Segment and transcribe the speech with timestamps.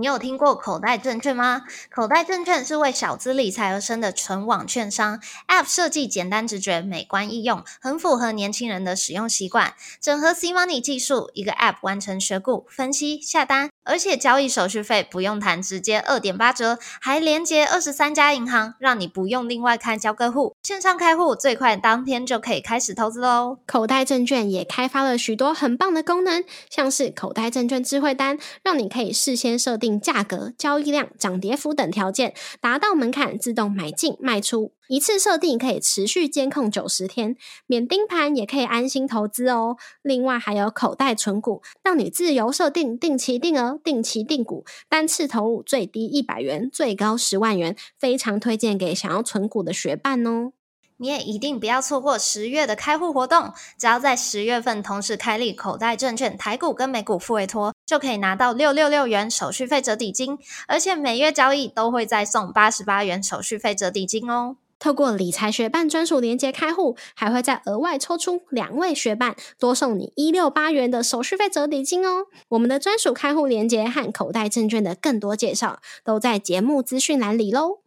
[0.00, 1.62] 你有听过口袋证券吗？
[1.90, 9.74] 口袋证券是为小资理财而生的纯网券商，App 设计简单直觉、美观易用，很符合年轻人的使用习惯。
[10.00, 23.58] 整合 C Money 技术，一个 App 完成选股、分析、下单，而且交易手续费不用谈，直接二点八折，还连接二十三家银行，让你不用另外开交割户，线上开户最快当天就可以开始投资喽。
[23.66, 29.88] 口袋证券也开发了许多很棒的功能，像是口袋证券智慧单，让你可以事先设定。
[29.98, 39.76] 价格、交易量、涨跌幅等条件达到门槛，自动买进卖出，一次设定可以持续监控九十天，免盯盘也可以安心投资哦。
[40.02, 50.52] 另外还有口袋存股，让你自由设定定期定额、定期定股，单次投入最低一百元，最高十万元，非常推荐给想要存股的学伴哦。
[51.00, 64.56] 你也一定不要错过十月的开户活动，只要在十月份同时开立口袋证券台股跟美股付委托，就可以拿到六六六元手续费折抵金，而且每月交易都会再送八十八元手续费折抵金哦。
[64.78, 72.26] 透过理财学办专属连接开户，还会再额外抽出两位学伴，多送你一六八元的手续费折抵金哦。
[72.50, 77.80] 我们的专属开户连接和口袋证券的更多介绍，都在节目资讯栏里喽。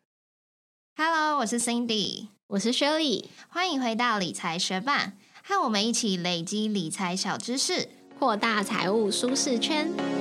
[0.98, 2.28] Hello，我是 Cindy。
[2.48, 7.88] 我是 Shirley，欢迎回到理财学霸，和我们一起累积理财小知识，
[8.20, 10.21] 扩大财务舒适圈。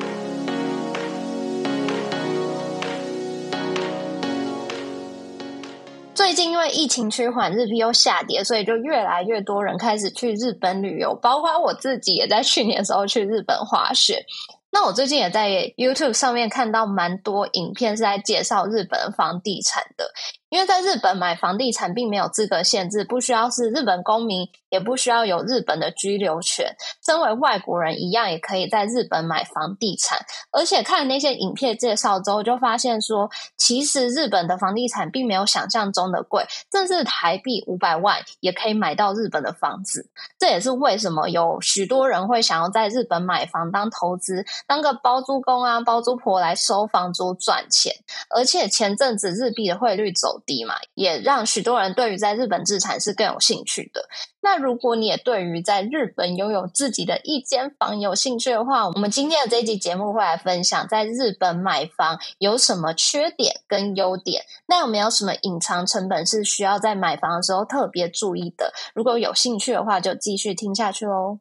[6.30, 14.24] 最近因为疫情趋缓，日币又下跌，所以就越来越多人开始去日本旅游，包括我自己也在去年时候去日本滑雪。
[14.70, 20.04] 那我最近也在 YouTube 上面看到蛮多影片是在介绍日本房地产的。
[20.50, 26.74] 因为在日本买房地产并没有资格限制，不需要是日本公民，也不需要有日本的居留权，
[27.06, 30.18] 身为外国人一样也可以在日本买房地产。
[30.50, 40.10] 而且看那些影片介绍之后，就发现说，其实日本的房地产并没有想象中的贵，甚至台币五百万也可以买到日本的房子。
[40.36, 47.94] 这也是为什么有许多人会想要在日本买房当投资，当个包租公啊、包租婆来收房租赚钱。
[48.34, 50.39] 而且前阵子日币的汇率走。
[50.44, 54.08] 低嘛，也让许多人对于在日本置产是更有兴趣的。
[54.42, 64.44] 那如果你也对于在日本拥有自己的一间房有兴趣的话，我们今天的这一集节目会来分享在日本买房有什么缺点跟优点。
[64.66, 68.72] 那有没有什么隐藏成本是需要在买房的时候特别注意的？
[68.94, 71.40] 如果有兴趣的话，就继续听下去喽。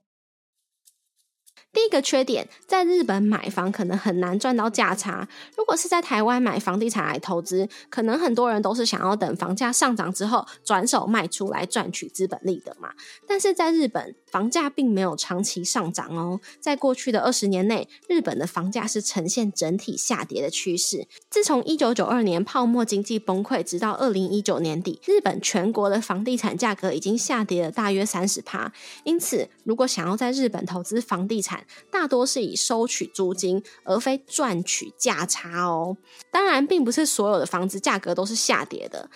[1.80, 5.26] 第一个缺点，在日本买房可能很难赚到价差。
[5.56, 12.90] 如果是在台湾买房地产来投资，可能很多人都是想要等房价上涨之后转手卖出来赚取资本利得嘛。
[13.26, 16.40] 但是在日本，房价并没有长期上涨哦。
[16.60, 21.08] 在过去的二十年内，日本的房价是呈现整体下跌的趋势。
[21.30, 28.72] 自从一九九二年泡沫经济崩溃，直到二零一九年底，日本全国的房地产价格已经下跌了大约三十趴。
[29.04, 35.98] 因此，如果想要在日本投资房地产，大多是以收取租金，而非赚取价差哦。
[36.32, 39.10] 当然，并不是所有的房子价格都是下跌的。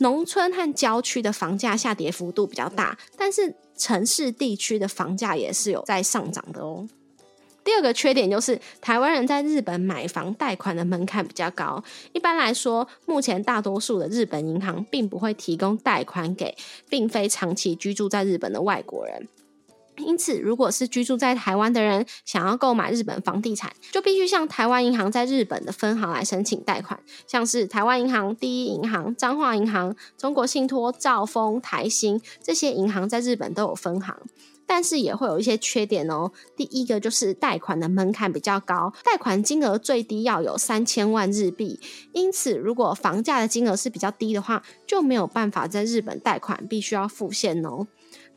[0.00, 6.88] 农村和郊区的房价下跌幅度比较大，但是城市地区的房价也是有在上涨的哦。
[7.62, 11.84] 第二个缺点就是，台湾人在日本买房贷款的门槛比较高。
[12.14, 16.56] 一般来说，目前大多数的日本银行并不会提供贷款给
[16.88, 19.28] 并非长期居住在日本的外国人。
[20.00, 34.16] 因此，如果是居住在台湾的人想要购买日本房地产，就必须向台湾银行在日本的分行来申请贷款，像是台湾银行、第一银行、彰化银行、中国信托、兆丰、台新这些银行在日本都有分行，
[34.66, 36.30] 但是也会有一些缺点哦。
[36.56, 41.80] 第一个就是贷款的门槛比较高，贷款金额最低要有三千万日币，
[42.12, 47.86] 因此如果房价的金额是比较低的话，就没有办法在日本贷款，必须要付现哦。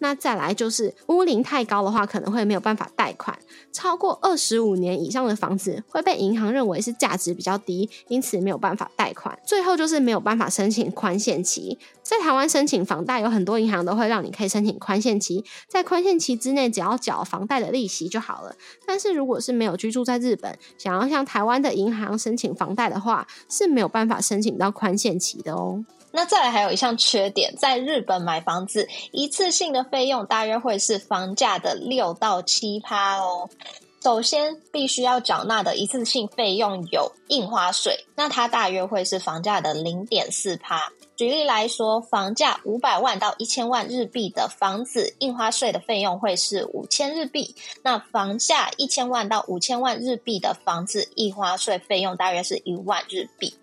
[0.03, 3.40] 那再来就是屋龄太高的话，可能会没有办法贷款。
[3.72, 9.40] 超过二十五年以上的房子会被银行认为是价值比较低，因此没有办法贷款。
[9.46, 11.79] 最后就是没有办法申请宽限期。
[12.03, 18.53] 在台湾申请房贷，有很多银行都会让你可以申请宽限期，在宽限期之内只要缴房贷的利息就好了。
[18.85, 25.85] 但是如果是没有居住在日本，想要向台湾的银行申请房贷的话，是没有办法申请到宽限期的哦。
[26.15, 33.49] 那再来还有一项缺点，在日本买房子一次性的费用大约会是房价的六到七趴哦。
[34.03, 40.91] 首先必须要缴纳的一次性费用有印花税，那它大约会是房价的零点四趴。
[41.15, 53.55] 举例来说，房价五百万到一千万日币的房子，印花税的费用会是五千日币；那房价一千万到五千万日币的房子，印花税费用大约是一万日币。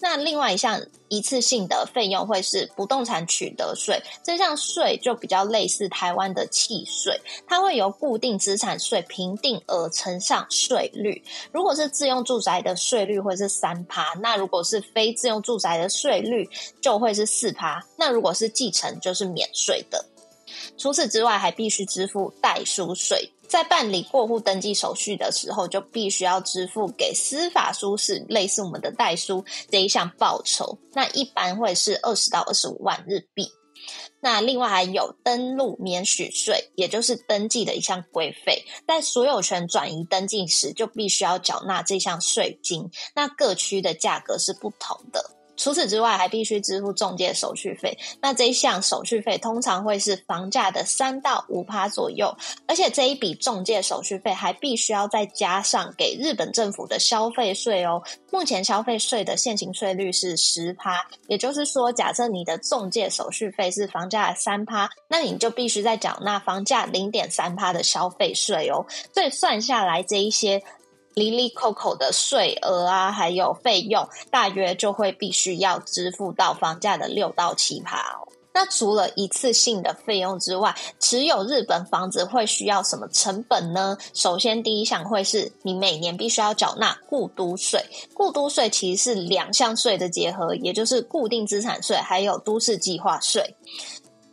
[0.00, 11.22] 那另外一项一次性的费用会是不动产取得税，这项税就比较类似台湾的契税，它会由固定资产税评定而乘上税率。
[11.52, 16.48] 如果是自用住宅的税率会是三趴，那如果是非自用住宅的税率
[16.80, 20.04] 就会是四趴，那如果是继承就是免税的。
[20.76, 23.30] 除此之外，还必须支付代书税。
[23.48, 30.78] 在办理过户登记手续的时候，就必须要支付给司法书士类似我们的代书这一项报酬。
[30.92, 33.48] 那一般会是二十到二十五万日币。
[34.20, 42.90] 那另外还有登录免许税，也就是登记的一项规费，在所有权转移登记时，就必须要缴纳这项税金。
[43.14, 45.39] 那各区的价格是不同的。
[45.60, 47.96] 除此之外，还必须支付中介手续费。
[48.22, 52.34] 那这一项手续费通常会是房价的三到五趴左右，
[52.66, 58.02] 而且这一笔中介手续费还必须要再加上给日本政府的消费税哦。
[58.32, 68.86] 目前消费税的现行税率是十趴，也就是说，假设你的中介手续费是房价的三趴，那你就必须再缴纳房价零点三趴的消费税哦。
[69.12, 70.62] 所以算下来，这一些。
[71.14, 78.28] 里里扣扣的税额啊，还有费用，大约就会必须要支付到房价的六到七趴哦。
[78.52, 83.96] 那除了一次性的费用之外，持有日本房子会需要什么成本呢？
[84.12, 87.80] 首先，第一项会是你每年必须要缴纳固都税。
[88.12, 93.54] 固都税其实是两项税的结合，也就是固定资产税还有都市计划税。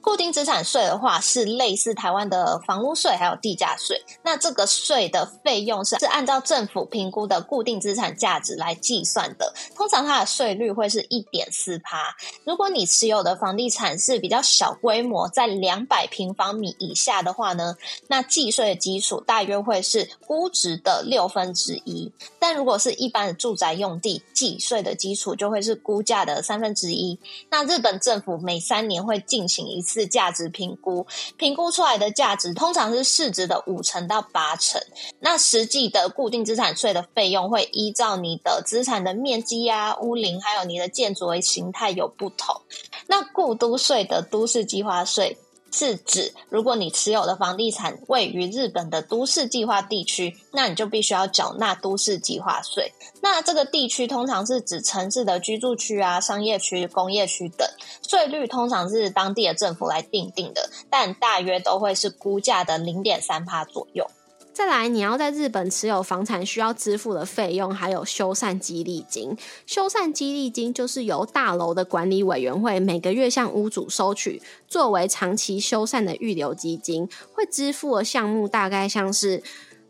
[0.07, 4.01] 固定资产税的话，是类似台湾的房屋税还有地价税。
[4.23, 12.15] 那这个税的费用是是按照政府评估的固定资产价值来计算的，通常它的税率会是一点四趴。
[12.45, 17.75] 如果你持有的房地产是比较小规模，在两百平方米以下的话呢，
[18.07, 22.09] 那计税的基础大约会是估值的六分之一。
[22.39, 27.19] 但如果是一般的住宅用地，计税的基础就会是估价的三分之一。
[27.49, 29.96] 那日本政府每三年会进行一次。
[29.97, 31.07] 是价值评估，
[31.37, 34.79] 评估出来的价值通常是市值的五成到八成。
[35.19, 42.61] 那实际的固定资产税的费用会依照你的资产的面积啊、屋龄，还有你的建筑为形态有不同。
[43.07, 45.37] 那故都税的都市计划税。
[45.71, 52.93] 是指，如果你持有的房地产位于日本的都市计划地区，那你就必须要缴纳都市计划税。
[53.21, 57.67] 那这个地区通常是指城市的居住区啊、商业区、工业区等，
[58.07, 64.09] 税率通常是当地的政府来定定的，但大约都会是估价的零点三帕左右。
[64.57, 69.37] 再来，你要在日本持有房产需要支付的费用，还有修缮激励金。
[69.67, 77.07] 修缮激励金就是由大楼的管理委员会每个月向屋主收取，作为长期修缮的预留基金。
[77.31, 79.43] 会支付的项目大概像是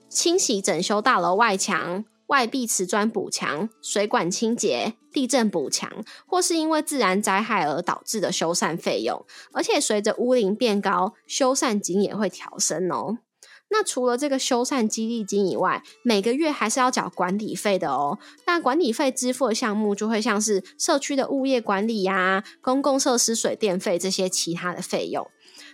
[0.09, 5.89] 清洗整修大楼外墙、外壁瓷砖补墙、水管清洁、地震补墙，
[6.25, 9.25] 或是因为自然灾害而导致的修缮费用。
[9.53, 13.19] 而且随着屋龄变高，修缮金也会调升哦。
[13.69, 18.17] 那除了这个修缮激励金以外，每个月还是要缴管理费的哦。
[18.45, 25.29] 那管理费支付的项目就会像是社区的物业管理呀、公共设施水电费这些其他的费用。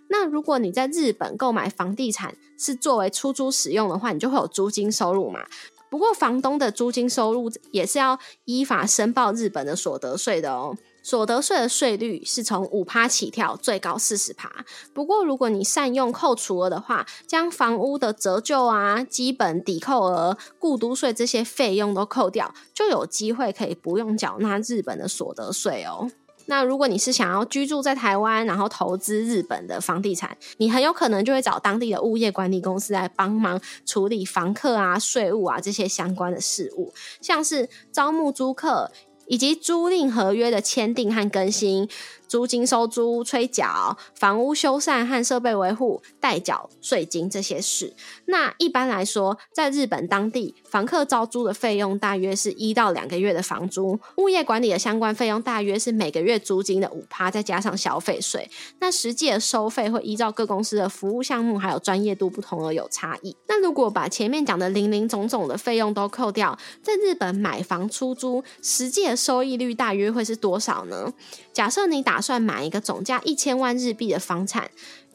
[0.10, 5.42] 那如果你在日本购买房地产是作为出租使用的话，你就会有租金收入嘛。
[5.90, 10.76] 不过房东的租金收入也是要依法申报日本的所得税的哦。
[11.04, 14.50] 所得税的税率是从五趴起跳，最高四十趴。
[14.94, 26.10] 不过，如果你善用扣除额的话，将房屋的折旧啊、基本抵扣额、固都税这些费用都扣掉，就有机会可以不用缴纳日本的所得税哦。
[26.46, 38.92] 那如果你是想要居住在台湾，然后投资日本的房地产，你很有可能就会找当地的物业管理公司来帮忙处理房客啊、税务啊这些相关的事务，像是招募租客。
[39.28, 41.90] 以及租赁合约的签订和更新。
[42.26, 47.94] 租金收租、催缴、房屋修缮和设备维护、代缴税金这些事。
[48.26, 58.50] 那一般来说，在日本当地，房客招租的费用大约是一到两个月的房租，物业管理的相关费用大约是每个月租金的五趴，再加上消费税。
[58.80, 63.36] 那实际的收费会依照各公司的服务项目还有专业度不同而有差异。
[63.48, 71.14] 那如果把前面讲的零零总总的费用都扣掉，在日本买房出租，实际收益率大约会是多少呢？
[71.52, 74.72] 假设你打算买一个总价一千万日币的房产，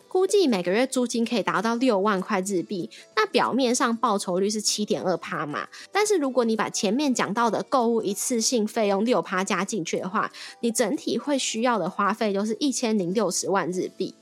[0.08, 2.88] 估计每个月租金可以达到六万块日币。
[3.14, 14.14] 那表面上报酬率是七点二趴嘛，但是如果你把前面讲到的购物一次性费用六趴加进去的话，你整体会需要的花费就是一千零六十万日币。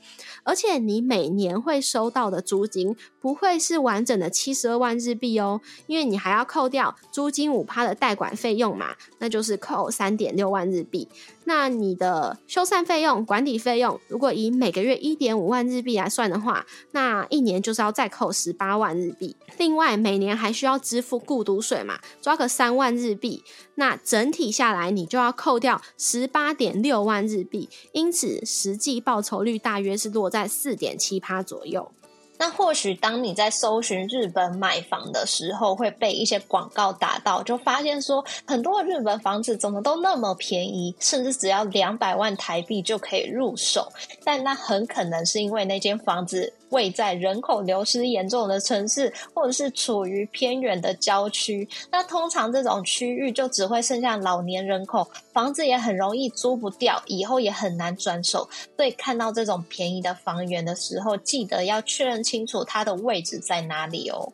[0.47, 11.09] 而且你每年会收到的租金不会是完整的七十二万日币哦，因为你还要扣掉租金五趴的代管费用嘛，那就是扣三点六万日币。
[11.43, 19.35] 那你的修缮费用、管理费用，如果以每个月一点五万日币来算的话，那一年就是要再扣十八万日币。
[19.57, 23.43] 另外，每年还需要支付雇都税嘛，抓个三万日币，
[23.75, 27.69] 那整体下来你就要扣掉十八点六万日币。
[27.93, 31.91] 因此，实际报酬率大约是落在在四点七趴左右。
[32.39, 43.91] 那或许当你在搜寻日本买房的时候，会被一些广告打到，就发现说很多日本房子怎么都那么便宜，甚至只要两百万台币就可以入手。
[44.23, 46.53] 但那很可能是因为那间房子。
[46.69, 58.49] 位在人口流失严重的城市，或者是处于偏远的郊区，那通常这种区域就只会剩下老年人口，房子也很容易租不掉，以后也很难转手。
[58.75, 64.33] 所以看到这种便宜的房源的时候，记得要确认清楚它的位置在哪里哦。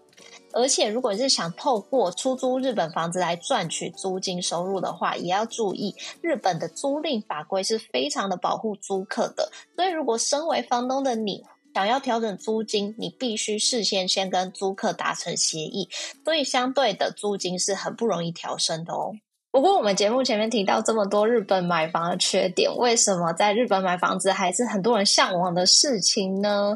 [0.55, 9.51] 而且，如果是想透过出租日本房子来赚取租金收入的话，也要注意日本的租赁法规是非常的保护租客的。
[9.75, 15.89] 所以，如果身为房东的你，想要调整租金，你必须事先先跟租客达成协议，
[16.23, 19.13] 所以相对的租金是很不容易调升的哦。
[19.51, 26.75] 不过我们节目前面提到这么多日本买房的缺点，为什么在日本买房子还是很多人向往的事情呢？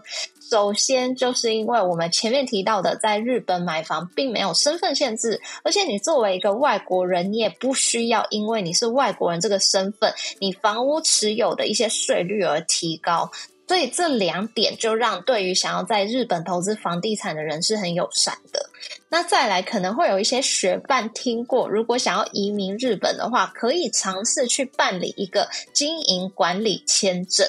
[0.51, 13.31] 首先就是因为我们前面提到的，在日本买房并没有身份限制，而且你作为一个外国人，你也不需要因为你是外国人这个身份，你房屋持有的一些税率而提高。
[13.67, 18.69] 所以这两点就让对于想要在日本投资房地产的人是很友善的。
[19.09, 27.47] 那再来可能会有一些学伴听过，如果想要移民日本的话，可以尝试去办理一个经营管理签证。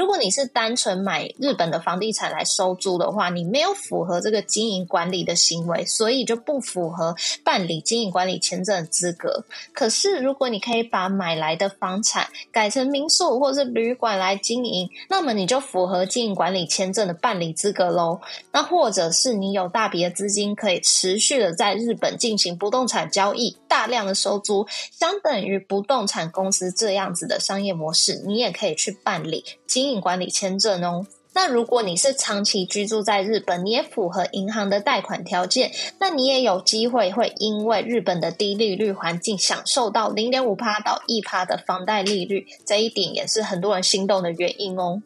[0.00, 7.14] 如果你是单纯买日本的房地产来收租的话，你没有符合这个经营管理的行为，所以就不符合
[7.44, 9.44] 办理经营管理签证的资格。
[9.74, 18.22] 可是，如果你可以把买来的房产改成民宿或是旅馆来经营，那么你就符合经营管理签证的办理资格喽。
[18.52, 29.44] 那或者是你有大笔的资金，可以持续的在日本进行不动产交易，大量的收租，相等于不动产公司这样子的商业模式，你也可以去办理。
[29.66, 45.02] 经营管理签证哦，那如果你是长期居住在日本，你也符合银行的贷款条件，那你也有机会会因为日本的低利率环境，享受到零点五趴到一趴的房贷利率，这一点也是很多人心动的原因哦。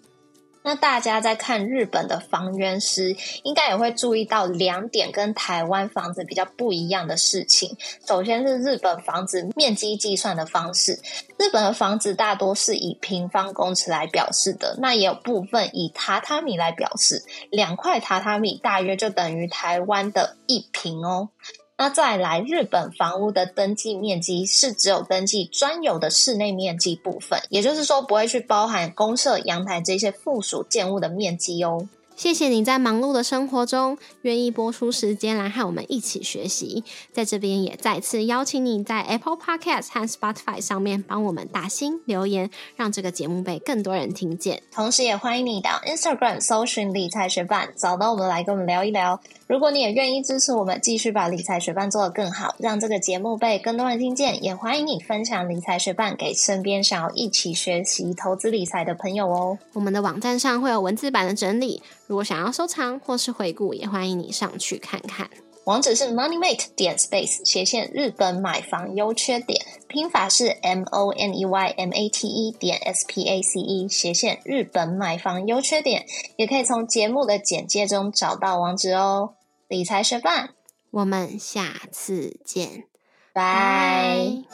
[0.64, 7.76] 那大家在看日本的房源时，应该也会注意到两点跟台湾房子比较不一样的事情。
[8.08, 10.98] 首先是日本房子面积计算的方式，
[11.38, 21.28] 日本的房子大多是以平方公尺来表示的，那也有部分以榻榻米来表示，两块榻榻米大约就等于台湾的一平哦。
[21.76, 31.88] 那再来，日本房屋的登记面积是只有登记专有的室内面积部分，也就是说不会去包含公社、阳台这些附属建物的面积哦。
[32.16, 44.62] 谢谢你在忙碌的生活中愿意播出时间来和我们一起学习，在这边也再次邀请你在 Apple Podcast 和 Spotify 上面帮我们打新留言，让这个节目被更多人听见。
[44.70, 49.20] 同时，也欢迎你到 Instagram 搜寻理财学伴，找到我们来跟我们聊一聊。
[49.46, 59.58] 如果你也愿意支持我们，继续把理财学伴做得更好，让这个节目被更多人听见，也欢迎你分享理财学伴给身边想要一起学习投资理财的朋友哦。
[59.74, 61.82] 我们的网站上会有文字版的整理。
[62.06, 65.28] 如果想要收藏或是回顾，也欢迎你上去看看。
[65.64, 73.06] 网址是 moneymate 点 space 斜线日本买房优缺点，拼法是 m o n e y m a t e 点 s
[73.08, 76.04] p a c e 斜线日本买房优缺点，
[76.36, 79.36] 也可以从节目的简介中找到网址哦。
[79.66, 80.50] 理财学伴，
[80.90, 82.84] 我们下次见，
[83.32, 84.44] 拜。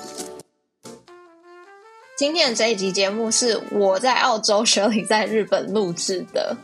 [2.17, 6.57] 今天的这一集节目是我在澳洲，学理在日本录制的。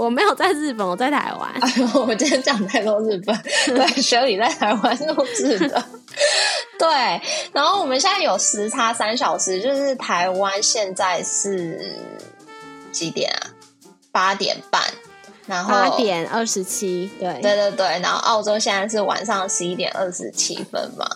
[0.00, 1.52] 我没有在日本，我在台湾。
[1.92, 3.38] 我今天讲太多日本，
[3.68, 5.84] 对，雪里在台湾录制的。
[6.80, 6.88] 对，
[7.52, 11.94] 然后我们现在有时差三小时，就是台湾现在是
[12.90, 13.52] 几点啊？
[14.10, 14.82] 八点半，
[15.44, 17.10] 然后八点二十七。
[17.20, 21.06] 对，对对对，然后澳洲现在是晚上十一点二十七分嘛。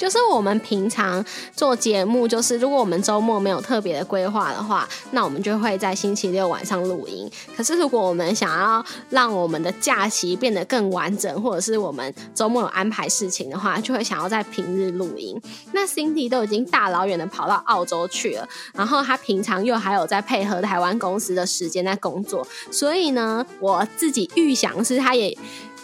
[0.00, 1.22] 就是我们平常
[1.54, 7.30] 做节目，就是如果我们周末没有特别的规划的话，那我们就会在星期六晚上录音。
[7.54, 15.38] 可是如果我们想要让我们的假期变得更完整，或者是我们周末有安排事情的话，就会想要在平日录音。
[15.72, 25.36] 那 Cindy 都已经大老远的跑到澳洲去了，然后他平常又还有在配合台湾公司的时间在工作，所以呢，我自己预想是他也。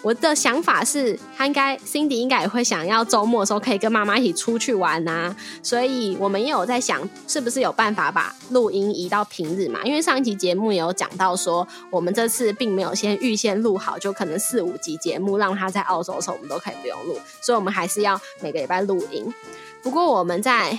[0.03, 9.81] 我的想法是，他应该 Cindy 应该也会想要周末的时候可以跟妈妈一起出去玩呐，所以我们也有在想，是不是有办法把录音移到平日嘛？
[9.85, 19.33] 因为上一集节目也有讲到说，我们这次并没有先预先录好，就可能四五集节目让他在澳洲的时候我们都可以不用录，所以我们还是要每个礼拜录音。
[19.83, 20.79] 不过我们在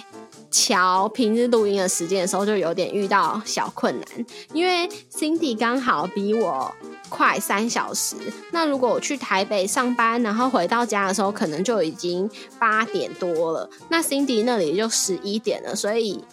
[0.52, 6.74] 瞧平日录音的时间的时候，就有点遇到小困难，因为 Cindy 刚好比我。
[7.10, 8.16] 快三小时。
[8.52, 13.70] 那如果我去台北上班，然后回到家的时候，可能就已经八点多了。
[13.90, 16.24] 那 Cindy 那里就十一点了，所以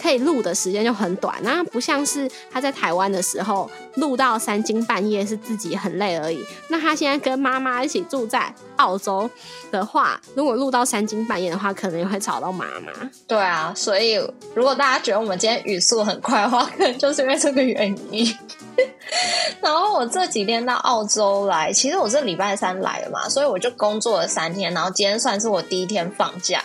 [0.00, 1.36] 可以录的时间就很短。
[1.42, 6.44] 那不像是他在台湾的时候，录到三更半夜是自己很累而已。
[6.68, 9.30] 那他现在跟妈妈一起住在澳洲
[9.70, 12.92] 的话，如果录到三更半夜的话，可能也会吵到妈妈。
[13.28, 14.14] 对啊，所以
[14.54, 18.36] 如果大家觉得我们今天语速很快的话，可能就是因为这个原因。
[19.60, 26.62] 然后我这几天到澳洲来，其实我是礼拜三来的嘛，所以我就工作了三天，然后今天算是我第一天放假。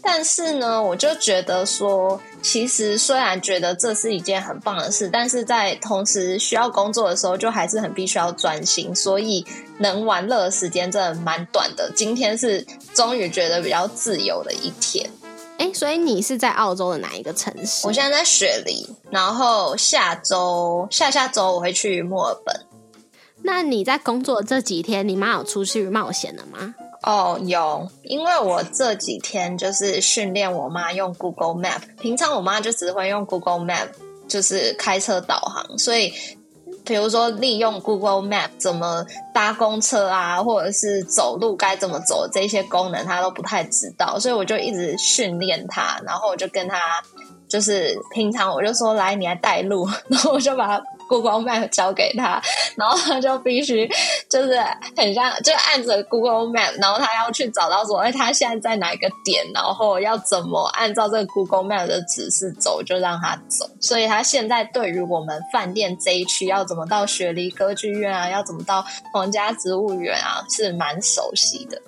[0.00, 9.44] 但是呢，我就觉得说，其实虽然觉得这是一件很棒的事，但是在同时需要工作的时候，就还是很必须要专心，所以
[9.78, 11.90] 能玩乐的时间真的蛮短的。
[11.94, 12.64] 今天是
[12.94, 15.08] 终于觉得比较自由的一天。
[15.58, 17.86] 哎，所以你是在澳洲的哪一个城市？
[17.86, 22.66] 我现在在雪梨，然后下周、下下周我会去墨尔本。
[23.42, 26.74] 那你在工作这几天，你妈有出去冒险了吗？
[27.02, 31.80] 哦，有，因为我这几天就是训练我妈用 Google Map。
[32.00, 33.88] 平常我妈就只会用 Google Map，
[34.28, 36.12] 就是开车导航，所以。
[36.88, 46.78] 比如说，利用 Google Map 怎么搭公车啊，或者是走路该怎么走这些功能，他都不太知道，所以我就一直训练他，然后我就跟他，
[47.46, 50.82] 就是平常我就说来，你来带路， 然后我就把他。
[51.08, 52.40] Google Map 交给他，
[52.76, 53.90] 然后他就必须
[54.28, 54.60] 就是
[54.96, 63.68] 很像，就按着 Google Map，然后他要去找到说，哎，他现在在哪一个点，然后要怎么按照这个 Google Map 的指示走，就让他走。
[63.80, 71.80] 所以他现在对于我们饭店这一区要怎么到雪梨歌剧院啊，要怎么到皇家植物园啊，是蛮熟悉的。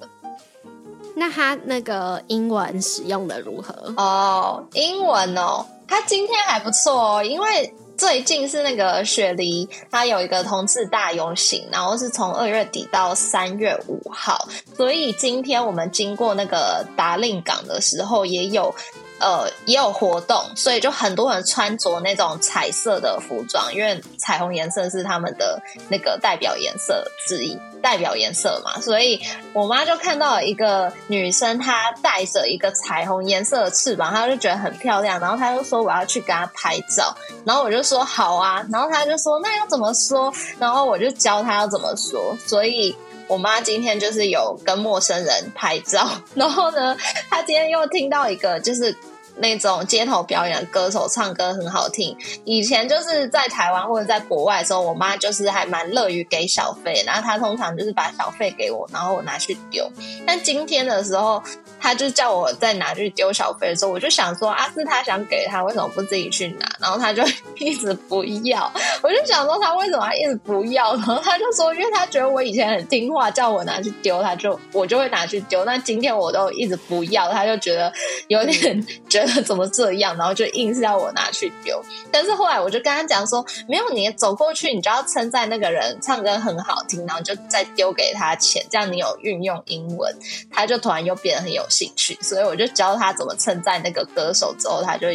[1.14, 3.92] 那他那个英文使用的如何？
[3.96, 7.74] 哦，英文哦，他今天还不错哦，因为。
[8.00, 18.74] 最近是那个雪梨，它有一个同志大游行，然后是从二月底到三月五号，所以今天我们经过那个达令港的时候，也有
[19.20, 27.58] 呃也有活动，所以就很多人穿着那种彩色的服装，因为彩虹颜色是他们的那个代表颜色之一。
[27.82, 29.18] 代表颜色嘛，所以
[29.54, 42.94] 我妈就看到一个女生，她带着一个彩虹颜色的翅膀，她就觉得很漂亮，然后她就说我要去给她拍照，然后我就说好啊，然后她就说那要怎么说，然后我就教她要怎么说，所以
[43.30, 46.96] 我妈今天就是有跟陌生人拍照， 然后呢，
[47.30, 48.94] 她今天又听到一个就是。
[49.40, 52.16] 那种街头表演歌手唱歌很好听。
[52.44, 59.90] 以前就是在台湾或者在国外的时候，我妈就是还蛮乐于给小费，然后她通常就是把小费给我，然后我拿去丢。
[60.26, 61.42] 但今天的时候，
[61.80, 66.68] 她就叫我再拿去丢小费的时候，我就想说啊，是她想给他，为什么不自己去拿？
[66.78, 67.22] 然后她就
[67.58, 68.70] 一直不要。
[69.02, 70.94] 我就想说，她为什么一直不要？
[70.96, 75.64] 然后她就说，因为她觉得我以前很听话，叫我拿去丢，她就我就会拿去丢。
[75.64, 77.92] 那今天我都一直不要，她就觉得
[78.28, 79.29] 有点 觉得。
[79.44, 80.16] 怎么这样？
[80.16, 81.82] 然后就硬是要我拿去丢。
[82.10, 90.14] 但是后来我就跟他讲说，没有你走过去，你就要称赞那个人唱歌很好听，然后就再丢给他钱，这样你有运用英文，
[90.50, 92.18] 他就突然又变得很有兴趣。
[92.20, 95.08] 所以我就教他怎么称赞那个歌手，之后他就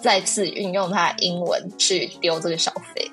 [0.00, 3.10] 再次运用他的英文去丢这个小费。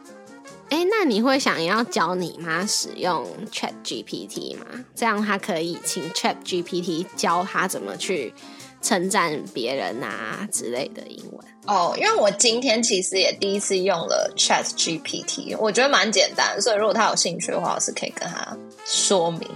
[0.69, 4.65] 哎，那你会想要教你妈使用 Chat GPT 吗？
[4.95, 8.33] 这样他可以请 Chat GPT 教他怎么去。
[8.81, 19.47] 称赞别人啊之类的英文哦，因为我今天其实也第一次用了 Chat GPT，我觉得蛮简单，所以如果他有兴趣的话，我是可以跟他说明。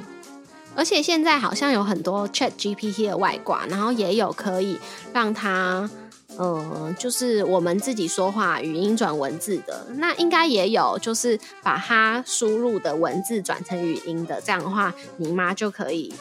[0.76, 4.78] 而且现在好像有很多 Chat GPT 的外挂，然后也有可以
[5.14, 5.90] 让他，
[6.38, 16.14] 嗯，就是我们自己说话语音转文字的，那应该也有，就是把它输入的文字转成语音的，这样的话，你妈就可以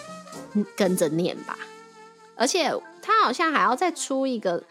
[0.74, 1.58] 跟着念吧。
[2.36, 2.72] 而且
[3.06, 4.64] 它好像还要再出一个，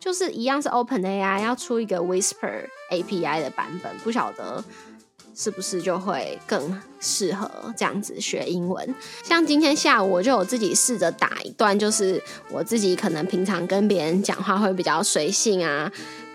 [0.00, 4.64] 就是一样是 Open AI 要出一个 Whisper API 的版本，不晓得
[5.34, 8.94] 是不是就会更适合这样子学英文。
[9.22, 15.92] 像今天下午我就有自己试着打一段，就是我自己可能平常跟别人讲话会比较随性啊。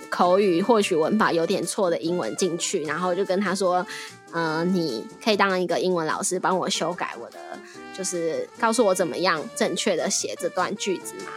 [0.10, 3.86] 口语或许文法有点错的英文进去，然后就跟他说
[4.34, 7.38] ：“嗯，你可以当一个英文老师，帮我修改我的，
[7.98, 11.32] 就是告诉我怎么样正确的写这段句子嘛。”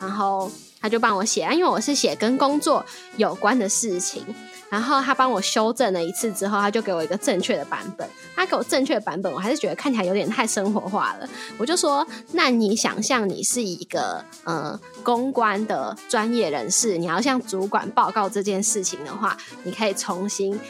[0.00, 2.84] 然后他就帮我写啊，因为我是写跟工作
[3.16, 4.24] 有关的事情。
[4.70, 8.06] 然后他帮我修正了一次之后，他就给我一个正确的版本。
[8.36, 11.28] 他给我正确的版本，我还是觉得看起来有点太生活化了。
[11.56, 20.60] 我就说：“那你想象你是一个呃公关的专业人士，你要向主管报告这件事情的话，你可以重新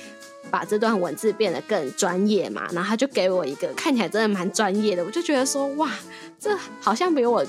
[0.50, 5.90] 把这段文字变得更专业嘛？”然后他就给我一个看起来真的蛮专业的，我就觉得说：“哇，
[6.38, 7.44] 这好像比我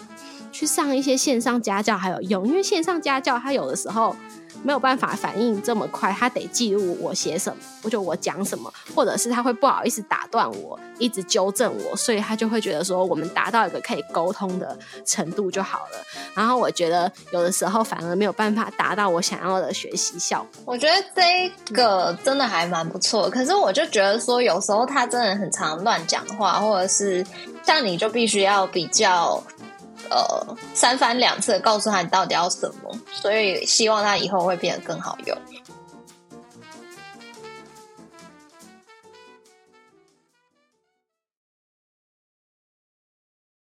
[0.52, 4.16] 去上一些线上家教还有用，因为线上家教他有的时候。”
[4.62, 16.06] 没有办法反应这么快，他得记录我写什么，或者我讲什么，或者是他会不好意思打断我，一直纠正我，所以他就会觉得说我们达到一个可以沟通的程度就好了。
[16.34, 20.74] 然后我觉得有的时候反而没有办法达到我想要的学习效果。
[20.74, 27.26] 我觉得这个真的还蛮不错，可是我就觉得说有时候他真的很常乱讲话，或者是
[27.64, 29.42] 像你就必须要比较。
[30.10, 35.38] 呃，三番两次告诉他你到底要什么，所以希望他以后会变得更好用。